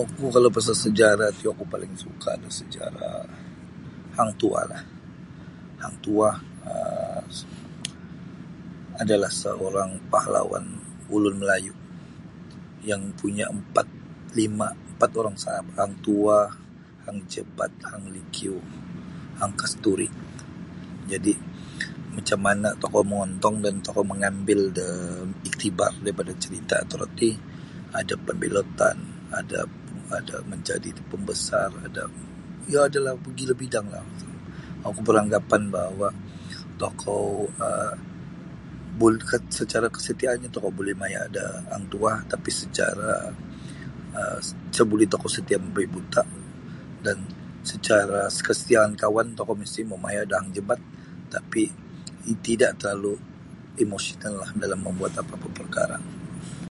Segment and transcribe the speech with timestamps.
[0.00, 3.16] Oku kalau pasal sejarah ti oku paling suka da sejarah
[4.16, 4.82] Hang Tuahlah
[5.82, 6.36] Hang Tuah
[6.72, 7.24] um
[9.02, 10.64] adalah seorang pahlawan
[11.14, 11.74] ulun Melayu
[12.90, 13.86] yang punya empat
[14.38, 16.46] lima empat orang sahabat Hang Tuah
[17.04, 18.56] Hang Jebat Hang Lekiu
[19.38, 20.08] Hang Kasturi.
[21.10, 21.32] Jadi
[22.16, 24.90] macam mana tokou mongontong dan tokou mengambil ida
[25.54, 27.30] ktibar daripada carita toroti
[27.98, 28.96] ada pembelotan
[29.40, 29.58] ada
[30.52, 31.68] majadi da pembesar
[32.70, 32.80] iyo
[33.22, 34.00] mogilo bidanglah.
[34.88, 35.62] Oku beranggapan
[39.58, 42.64] secara kesetiaannyo tokou buli maya da Hang Tuah tapi isa
[44.90, 46.22] buli setia secara membabi buta.
[47.72, 50.80] Secara kesetiaan kawannyo tokou buli maya da Hang Jebat
[51.34, 51.62] tapi
[52.24, 53.16] isa boleh
[53.84, 56.58] emosional dalam membuat apa-apa perkara.